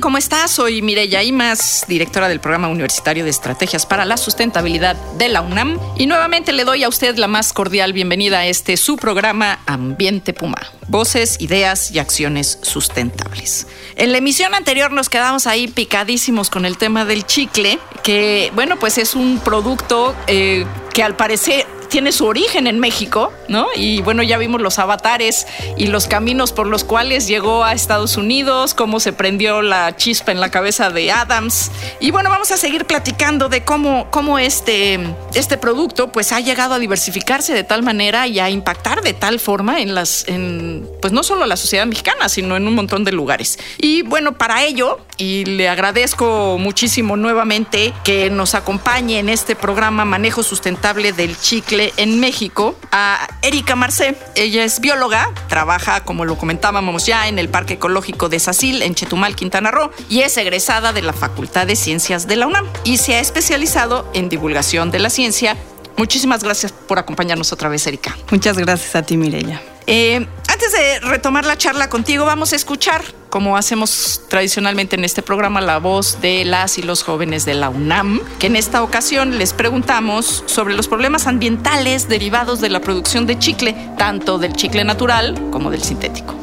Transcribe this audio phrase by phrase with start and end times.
[0.00, 0.50] ¿Cómo estás?
[0.50, 5.78] Soy Mireya Imas, directora del Programa Universitario de Estrategias para la Sustentabilidad de la UNAM.
[5.96, 10.32] Y nuevamente le doy a usted la más cordial bienvenida a este su programa Ambiente
[10.32, 10.58] Puma.
[10.88, 13.66] Voces, ideas y acciones sustentables.
[13.96, 18.78] En la emisión anterior nos quedamos ahí picadísimos con el tema del chicle, que bueno,
[18.78, 23.66] pues es un producto eh, que al parecer tiene su origen en México, ¿no?
[23.76, 28.16] Y bueno, ya vimos los avatares y los caminos por los cuales llegó a Estados
[28.16, 31.70] Unidos, cómo se prendió la chispa en la cabeza de Adams.
[32.00, 35.00] Y bueno, vamos a seguir platicando de cómo, cómo este,
[35.34, 39.38] este producto pues ha llegado a diversificarse de tal manera y a impactar de tal
[39.38, 43.12] forma en las, en, pues no solo la sociedad mexicana, sino en un montón de
[43.12, 43.58] lugares.
[43.76, 50.04] Y bueno, para ello, y le agradezco muchísimo nuevamente que nos acompañe en este programa
[50.04, 54.16] Manejo Sustentable del Chicle en México a Erika Marcé.
[54.34, 58.94] Ella es bióloga, trabaja, como lo comentábamos ya, en el Parque Ecológico de Sacil, en
[58.94, 62.96] Chetumal, Quintana Roo, y es egresada de la Facultad de Ciencias de la UNAM y
[62.96, 65.56] se ha especializado en divulgación de la ciencia.
[65.96, 68.16] Muchísimas gracias por acompañarnos otra vez, Erika.
[68.30, 69.62] Muchas gracias a ti, Mireya.
[69.86, 73.02] Eh, antes de retomar la charla contigo, vamos a escuchar,
[73.32, 77.70] como hacemos tradicionalmente en este programa, la voz de las y los jóvenes de la
[77.70, 83.26] UNAM, que en esta ocasión les preguntamos sobre los problemas ambientales derivados de la producción
[83.26, 86.34] de chicle, tanto del chicle natural como del sintético.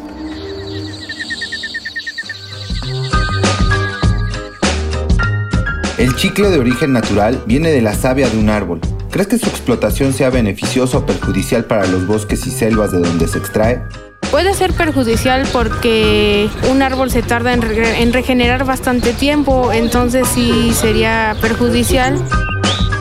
[6.00, 8.82] El chicle de origen natural viene de la savia de un árbol.
[9.12, 13.28] ¿Crees que su explotación sea beneficiosa o perjudicial para los bosques y selvas de donde
[13.28, 13.84] se extrae?
[14.32, 20.28] Puede ser perjudicial porque un árbol se tarda en, re en regenerar bastante tiempo, entonces
[20.28, 22.24] sí sería perjudicial.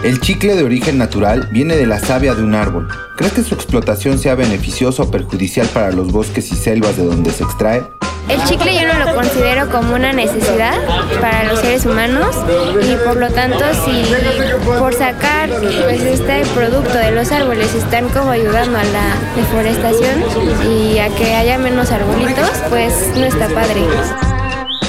[0.03, 2.88] El chicle de origen natural viene de la savia de un árbol.
[3.17, 7.31] ¿Crees que su explotación sea beneficiosa o perjudicial para los bosques y selvas de donde
[7.31, 7.83] se extrae?
[8.28, 10.75] El chicle yo no lo considero como una necesidad
[11.21, 12.37] para los seres humanos
[12.83, 14.03] y por lo tanto si
[14.65, 20.22] por sacar pues este producto de los árboles están como ayudando a la deforestación
[20.71, 23.83] y a que haya menos arbolitos, pues no está padre.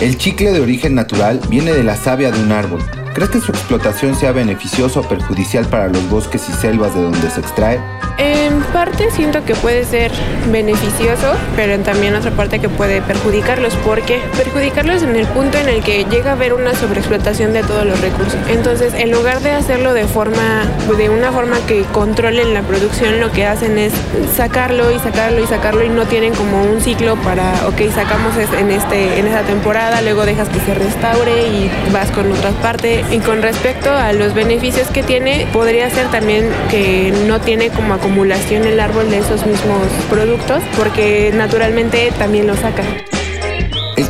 [0.01, 2.81] El chicle de origen natural viene de la savia de un árbol.
[3.13, 7.29] ¿Crees que su explotación sea beneficiosa o perjudicial para los bosques y selvas de donde
[7.29, 7.79] se extrae?
[8.19, 10.11] En parte siento que puede ser
[10.51, 15.81] beneficioso, pero también otra parte que puede perjudicarlos, porque perjudicarlos en el punto en el
[15.81, 18.35] que llega a haber una sobreexplotación de todos los recursos.
[18.49, 20.65] Entonces, en lugar de hacerlo de forma,
[20.97, 23.93] de una forma que controlen la producción, lo que hacen es
[24.35, 28.69] sacarlo y sacarlo y sacarlo y no tienen como un ciclo para, ok, sacamos en
[28.69, 33.05] este, en esta temporada, luego dejas que se restaure y vas con otras partes.
[33.11, 37.93] Y con respecto a los beneficios que tiene, podría ser también que no tiene como
[38.09, 42.83] acumulación el árbol de esos mismos productos, porque naturalmente también lo saca.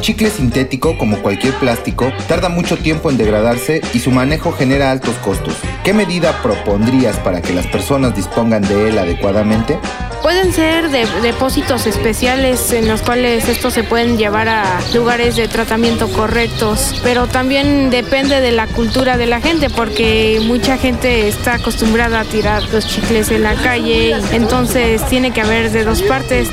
[0.10, 5.14] Chicle sintético, como cualquier plástico, tarda mucho tiempo en degradarse y su manejo genera altos
[5.24, 5.54] costos.
[5.84, 9.78] ¿Qué medida propondrías para que las personas dispongan de él adecuadamente?
[10.24, 15.48] Pueden ser de, depósitos especiales en los cuales estos se pueden llevar a lugares de
[15.48, 21.54] tratamiento correctos, pero también depende de la cultura de la gente porque mucha gente está
[21.54, 26.50] acostumbrada a tirar los chicles en la calle, entonces tiene que haber de dos partes.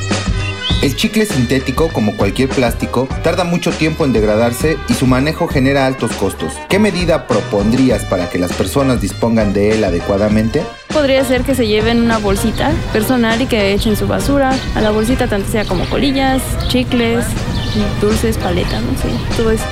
[0.82, 5.86] El chicle sintético, como cualquier plástico, tarda mucho tiempo en degradarse y su manejo genera
[5.86, 6.52] altos costos.
[6.68, 10.62] ¿Qué medida propondrías para que las personas dispongan de él adecuadamente?
[10.92, 14.54] Podría ser que se lleven una bolsita personal y que echen su basura.
[14.74, 17.24] A la bolsita tanto sea como colillas, chicles,
[18.00, 19.64] dulces, paletas, no sé, todo eso.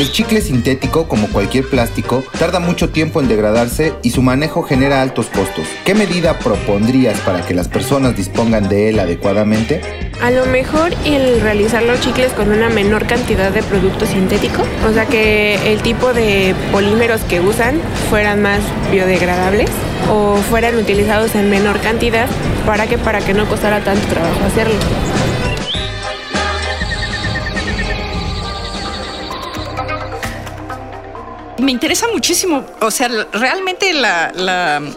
[0.00, 5.02] El chicle sintético, como cualquier plástico, tarda mucho tiempo en degradarse y su manejo genera
[5.02, 5.66] altos costos.
[5.84, 9.82] ¿Qué medida propondrías para que las personas dispongan de él adecuadamente?
[10.22, 14.92] A lo mejor el realizar los chicles con una menor cantidad de producto sintético, o
[14.94, 18.60] sea que el tipo de polímeros que usan fueran más
[18.90, 19.68] biodegradables
[20.10, 22.26] o fueran utilizados en menor cantidad
[22.64, 25.19] para que para que no costara tanto trabajo hacerlo.
[31.60, 33.92] Me interesa muchísimo, o sea, realmente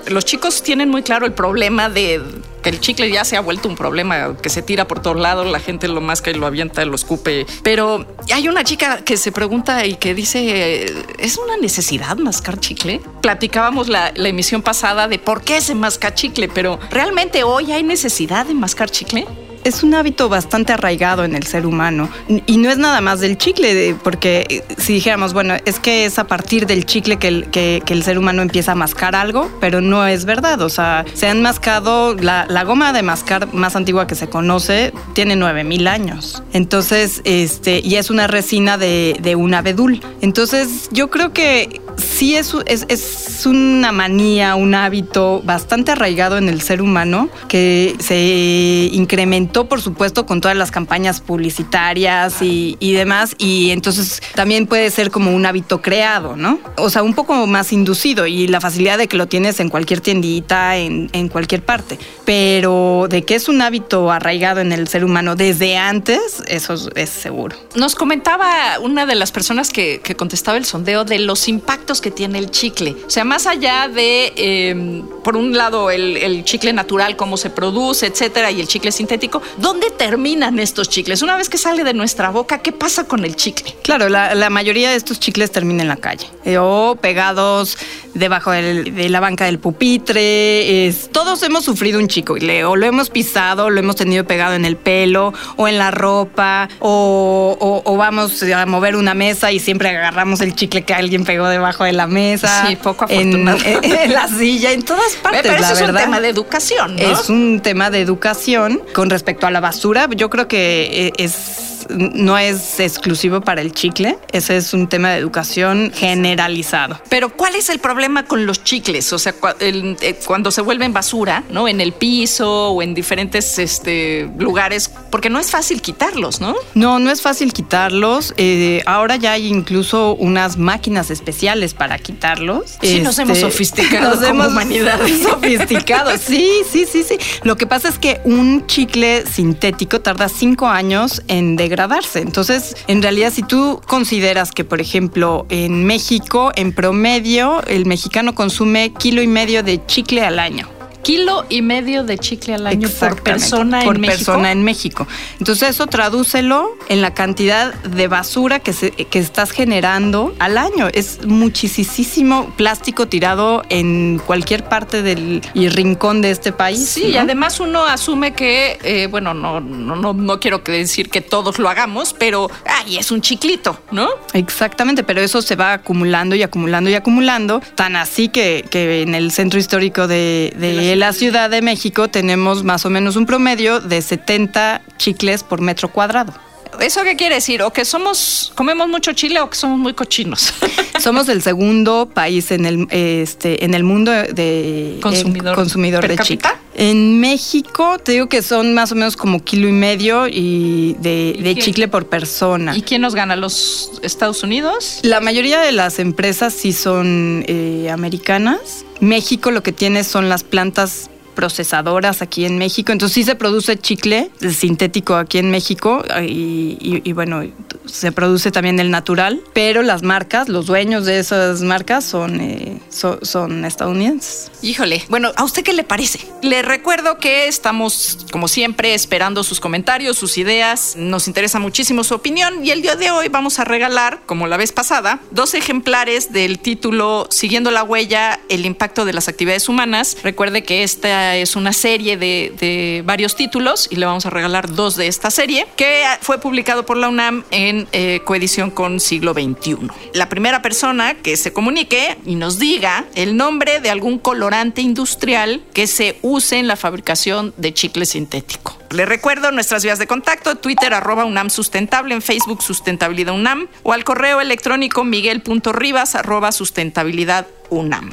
[0.07, 2.21] los chicos tienen muy claro el problema de
[2.61, 5.45] que el chicle ya se ha vuelto un problema que se tira por todos lados,
[5.45, 7.45] la gente lo masca y lo avienta, lo escupe.
[7.61, 10.85] Pero hay una chica que se pregunta y que dice,
[11.19, 13.01] ¿es una necesidad mascar chicle?
[13.21, 17.83] Platicábamos la, la emisión pasada de por qué se masca chicle, pero ¿realmente hoy hay
[17.83, 19.27] necesidad de mascar chicle?
[19.63, 22.09] Es un hábito bastante arraigado en el ser humano.
[22.45, 26.19] Y no es nada más del chicle, porque eh, si dijéramos, bueno, es que es
[26.19, 29.81] a partir del chicle que el, que, el ser humano empieza a mascar algo, pero
[29.81, 30.61] no es verdad.
[30.61, 35.35] O sea, se han mascado, la, goma de mascar más antigua que se conoce tiene
[35.35, 36.43] 9000 años.
[36.53, 40.01] Entonces, este, y es una resina de, de un abedul.
[40.21, 41.81] Entonces, yo creo que
[42.13, 47.95] sí es, es, es, una manía, un hábito bastante arraigado en el ser humano que
[47.99, 53.35] se incrementó, por supuesto, con todas las campañas publicitarias y, y, demás.
[53.37, 56.59] Y entonces también puede ser como un hábito creado, ¿no?
[56.77, 59.99] O sea, un poco más inducido y la facilidad de que lo tienes en cualquier
[59.99, 61.97] tiendita, en, en cualquier parte.
[62.25, 67.09] Pero de que es un hábito arraigado en el ser humano desde antes, eso es
[67.09, 67.57] seguro.
[67.75, 72.11] Nos comentaba una de las personas que, que contestaba el sondeo de los impactos que
[72.11, 72.95] tiene el chicle.
[73.07, 78.05] O sea, más allá de, em, por un lado, el, chicle natural, cómo se produce,
[78.05, 81.21] etcétera, y el chicle sintético, ¿dónde terminan estos chicles?
[81.21, 83.73] Una vez que sale de nuestra boca, ¿qué pasa con el chicle?
[83.81, 87.77] Claro, la, mayoría de estos chicles terminan en la calle eh, o pegados
[88.13, 90.85] debajo de la banca del pupitre.
[90.85, 94.65] Es, todos hemos sufrido un chicle, o lo hemos pisado, lo hemos tenido pegado en
[94.65, 99.89] el pelo o en la ropa, o, o vamos a mover una mesa y siempre
[99.89, 102.67] agarramos el chicle que alguien pegó debajo de la mesa.
[102.67, 103.05] Sí, poco.
[103.09, 103.45] En,
[104.09, 105.41] la silla, en todas partes.
[105.43, 107.01] Pero eso es un tema de educación, ¿no?
[107.01, 108.81] Es un tema de educación.
[108.93, 113.71] Con respecto a la basura, yo creo que eh, es no es exclusivo para el
[113.71, 116.99] chicle, ese es un tema de educación generalizado.
[117.09, 119.11] Pero ¿cuál es el problema con los chicles?
[119.13, 121.67] O sea, eh, cuando se vuelven basura, ¿no?
[121.67, 126.55] En el piso o en diferentes este, lugares, porque no es fácil quitarlos, ¿no?
[126.73, 128.33] No, no es fácil quitarlos.
[128.37, 132.79] Eh, ahora ya hay incluso unas máquinas especiales para quitarlos.
[132.81, 134.99] Sí, nos hemos este, sofisticado nos hemos humanidad.
[135.23, 137.19] Sofisticado, sí, sí, sí, sí.
[137.43, 142.21] Lo que pasa es que un chicle sintético tarda cinco años en degradar degradarse.
[142.21, 148.33] Entonces, en realidad, si tú consideras que, por ejemplo, en México, en promedio, el mexicano
[148.33, 150.72] consume kilo y medio de chicle al año
[151.03, 154.17] kilo y medio de chicle al año por persona por en México.
[154.17, 155.07] persona en México.
[155.39, 160.87] Entonces eso tradúcelo en la cantidad de basura que, se, que estás generando al año.
[160.93, 166.87] Es muchísimo plástico tirado en cualquier parte del y rincón de este país.
[166.87, 171.21] Sí, y además uno asume que, eh, bueno, no, no, no, no quiero decir que
[171.21, 174.09] todos lo hagamos, pero, ay, es un chiclito, ¿no?
[174.33, 179.15] Exactamente, pero eso se va acumulando y acumulando y acumulando, tan así que, que en
[179.15, 183.25] el centro histórico de, de en la Ciudad de México tenemos más o menos un
[183.25, 186.33] promedio de 70 chicles por metro cuadrado.
[186.79, 187.63] ¿Eso qué quiere decir?
[187.63, 190.53] ¿O que somos, comemos mucho chile o que somos muy cochinos?
[190.99, 196.41] Somos el segundo país en el, este, en el mundo de consumidor, consumidor de chile.
[196.75, 201.55] En México te digo que son más o menos como kilo y medio y de,
[201.59, 202.75] chicle por persona.
[202.75, 203.35] ¿Y quién nos gana?
[203.35, 204.99] ¿Los Estados Unidos?
[205.03, 210.43] La mayoría de las empresas sí son eh, americanas México lo que tiene son las
[210.43, 212.91] plantas procesadoras aquí en México.
[212.91, 217.43] Entonces sí se produce chicle sintético aquí en México y, bueno,
[217.85, 222.79] se produce también el natural, pero las marcas, los dueños de esas marcas son, eh,
[222.89, 224.51] son estadounidenses.
[224.61, 226.19] Híjole, bueno, ¿a usted qué le parece?
[226.41, 230.95] Le recuerdo que estamos, como siempre, esperando sus comentarios, sus ideas.
[230.97, 234.57] Nos interesa muchísimo su opinión y el día de hoy vamos a regalar, como la
[234.57, 240.17] vez pasada, dos ejemplares del título Siguiendo la huella, el impacto de las actividades humanas.
[240.23, 244.95] Recuerde que esta es una serie de, varios títulos y le vamos a regalar dos
[244.95, 249.77] de esta serie que fue publicado por la UNAM en eh, coedición con siglo XXI.
[250.13, 255.61] La primera persona que se comunique y nos diga el nombre de algún colorante industrial
[255.73, 258.77] que se use en la fabricación de chicle sintético.
[258.93, 263.91] Le recuerdo nuestras vías de contacto, Twitter arroba UNAM Sustentable, en Facebook Sustentabilidad UNAM o
[263.91, 267.47] al correo electrónico miguel.ribas arroba sustentabilidad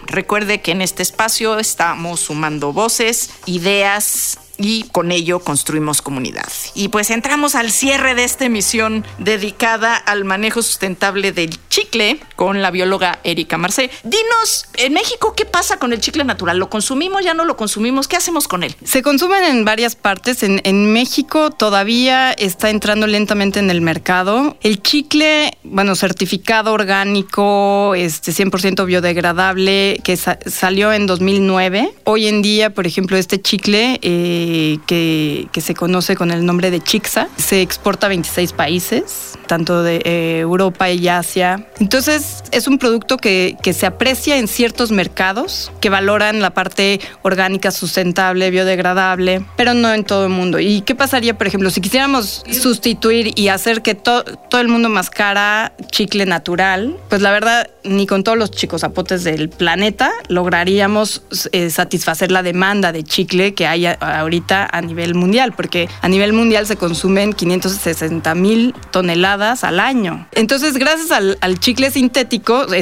[0.07, 6.49] Recuerde que en este espacio estamos sumando voces, ideas, y con ello construimos comunidad.
[6.75, 12.63] Y pues entramos al cierre de esta emisión dedicada al manejo sustentable del chicle con
[12.63, 13.91] la bióloga Erika Marcé.
[14.03, 16.57] Dinos, en México, ¿qué pasa con el chicle natural?
[16.57, 17.23] ¿Lo consumimos?
[17.23, 18.09] ¿Ya no lo consumimos?
[18.09, 18.75] ¿Qué hacemos con él?
[18.83, 20.43] Se consumen en varias partes.
[20.43, 24.57] En, México todavía está entrando lentamente en el mercado.
[24.63, 31.93] El chicle, bueno, certificado orgánico, este 100% biodegradable, que sa- salió en 2009.
[32.05, 36.71] Hoy en día, por ejemplo, este chicle eh, que, que se conoce con el nombre
[36.71, 41.67] de Chixa, se exporta a 26 países, tanto de eh, Europa y Asia.
[41.79, 47.01] Entonces, es un producto que, que se aprecia en ciertos mercados que valoran la parte
[47.23, 50.59] orgánica, sustentable, biodegradable, pero no en todo el mundo.
[50.59, 54.89] ¿Y qué pasaría, por ejemplo, si quisiéramos sustituir y hacer que to- todo el mundo
[54.89, 56.97] mascara chicle natural?
[57.09, 61.23] Pues la verdad, ni con todos los chicos zapotes del planeta lograríamos
[61.53, 66.09] eh, satisfacer la demanda de chicle que hay a- ahorita a nivel mundial, porque a
[66.09, 70.27] nivel mundial se consumen 560 mil toneladas al año.
[70.33, 72.20] Entonces, gracias al, al chicle sintético,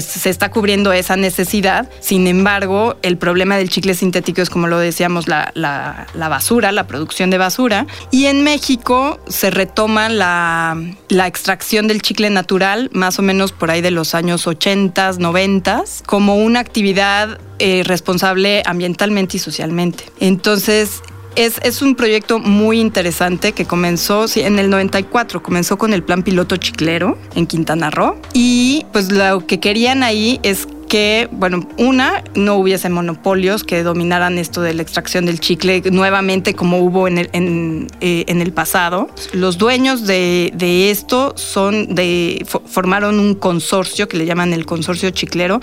[0.01, 1.89] se está cubriendo esa necesidad.
[2.01, 7.31] Sin embargo, el problema del chicle sintético es, como lo decíamos, la, basura, la producción
[7.31, 7.87] de basura.
[8.11, 10.77] Y en México se retoma la,
[11.09, 15.85] la extracción del chicle natural, más o menos por ahí de los años 80, 90,
[16.07, 20.05] como una actividad eh, responsable ambientalmente y socialmente.
[20.21, 21.03] Entonces,
[21.37, 26.23] es, es un proyecto muy interesante que comenzó en el 94, comenzó con el plan
[26.23, 32.25] piloto chiclero en Quintana Roo y pues lo que querían ahí es que, bueno, una,
[32.35, 37.19] no hubiese monopolios que dominaran esto de la extracción del chicle nuevamente como hubo en
[37.19, 39.11] el, en, eh, el pasado.
[39.35, 44.65] Los dueños de, de esto son de, fo- formaron un consorcio que le llaman el
[44.65, 45.61] consorcio chiclero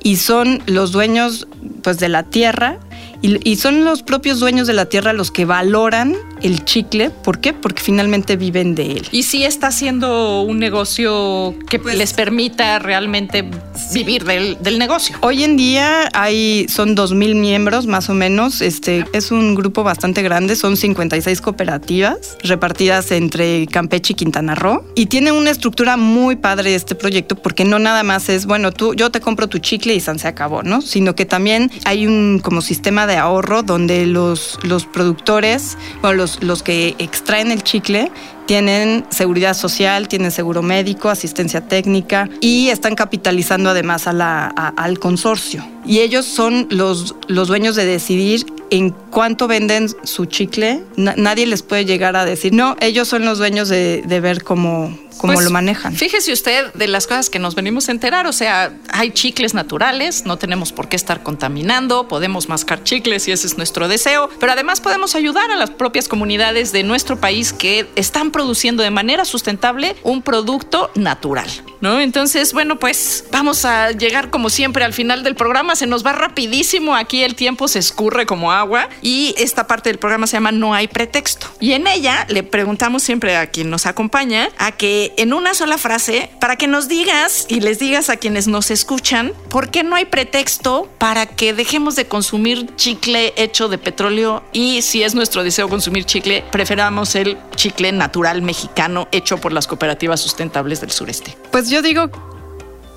[0.00, 1.48] y son los dueños
[1.82, 2.78] pues de la tierra
[3.22, 7.10] y, y son los propios dueños de la tierra los que valoran el chicle.
[7.10, 7.52] ¿Por qué?
[7.52, 9.08] Porque finalmente viven de él.
[9.10, 13.48] Y sí está haciendo un negocio que les permita realmente
[13.92, 15.16] vivir del, del negocio.
[15.20, 18.60] Hoy en día hay, son 2.000 miembros más o menos.
[18.60, 24.84] Este, es un grupo bastante grande, son 56 cooperativas repartidas entre Campeche y Quintana Roo.
[24.94, 28.94] Y tiene una estructura muy padre este proyecto porque no nada más es, bueno, tú,
[28.94, 30.80] yo te compro tu chicle y san se acabó, ¿no?
[30.82, 36.42] Sino que también hay un como sistema de ahorro donde los, los productores, bueno, los,
[36.42, 38.12] los que extraen el chicle
[38.48, 44.68] tienen seguridad social, tienen seguro médico, asistencia técnica y están capitalizando además a la, a-
[44.70, 45.62] al consorcio.
[45.84, 50.82] Y ellos son los, los dueños de decidir en cuánto venden su chicle.
[50.96, 54.42] Na- nadie les puede llegar a decir, no, ellos son los dueños de, de ver
[54.44, 55.94] cómo, cómo Pues, lo manejan.
[55.94, 60.24] Fíjese usted de las cosas que nos venimos a enterar, o sea, hay chicles naturales,
[60.26, 64.52] no tenemos por qué estar contaminando, podemos mascar chicles si ese es nuestro deseo, pero
[64.52, 69.24] además podemos ayudar a las propias comunidades de nuestro país que están produciendo de manera
[69.24, 71.48] sustentable un producto natural,
[71.80, 71.98] ¿no?
[71.98, 76.12] Entonces, bueno, pues vamos a llegar como siempre al final del programa, se nos va
[76.12, 80.52] rapidísimo, aquí el tiempo se escurre como agua y esta parte del programa se llama
[80.52, 81.48] No hay pretexto.
[81.58, 85.76] Y en ella le preguntamos siempre a quien nos acompaña a que en una sola
[85.76, 89.96] frase, para que nos digas y les digas a quienes nos escuchan, ¿por qué no
[89.96, 95.42] hay pretexto para que dejemos de consumir chicle hecho de petróleo y si es nuestro
[95.42, 101.36] deseo consumir chicle, preferamos el chicle natural mexicano hecho por las cooperativas sustentables del sureste?
[101.50, 102.10] Pues yo digo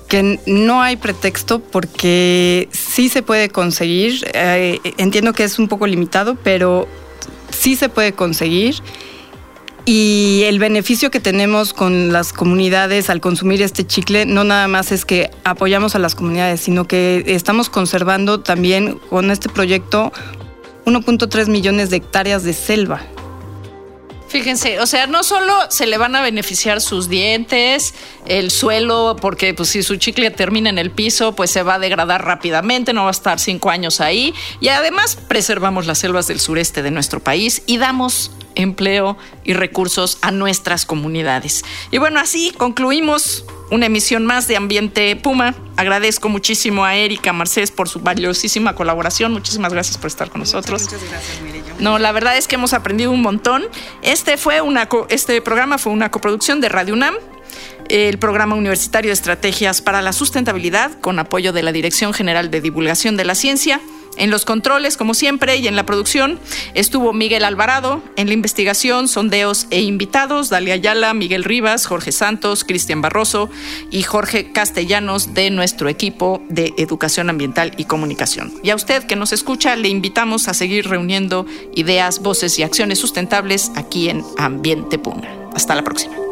[0.08, 4.24] que no hay pretexto porque sí se puede conseguir.
[4.34, 6.86] Eh, entiendo que es un poco limitado, pero
[7.50, 8.76] sí se puede conseguir.
[9.84, 14.92] Y el beneficio que tenemos con las comunidades al consumir este chicle no nada más
[14.92, 20.12] es que apoyamos a las comunidades, sino que estamos conservando también con este proyecto
[20.84, 23.00] 1.3 millones de hectáreas de selva.
[24.32, 27.92] Fíjense, o sea, no solo se le van a beneficiar sus dientes,
[28.24, 31.78] el suelo, porque pues si su chicle termina en el piso, pues se va a
[31.78, 34.32] degradar rápidamente, no va a estar cinco años ahí.
[34.58, 40.16] Y además preservamos las selvas del sureste de nuestro país y damos empleo y recursos
[40.22, 41.62] a nuestras comunidades.
[41.90, 45.54] Y bueno, así concluimos una emisión más de Ambiente Puma.
[45.76, 49.30] Agradezco muchísimo a Erika Marcés por su valiosísima colaboración.
[49.30, 50.88] Muchísimas gracias por estar con nosotros.
[51.82, 53.64] No, la verdad es que hemos aprendido un montón.
[54.02, 57.16] Este fue una este programa fue una coproducción de Radio UNAM,
[57.88, 62.60] el programa universitario de estrategias para la sustentabilidad con apoyo de la Dirección General de
[62.60, 63.80] Divulgación de la Ciencia.
[64.16, 66.38] En los controles, como siempre, y en la producción
[66.74, 72.64] estuvo Miguel Alvarado, en la investigación, sondeos e invitados, Dalia Ayala, Miguel Rivas, Jorge Santos,
[72.64, 73.48] Cristian Barroso
[73.90, 78.52] y Jorge Castellanos de nuestro equipo de Educación Ambiental y Comunicación.
[78.62, 82.98] Y a usted que nos escucha, le invitamos a seguir reuniendo ideas, voces y acciones
[82.98, 85.28] sustentables aquí en Ambiente Puma.
[85.54, 86.31] Hasta la próxima.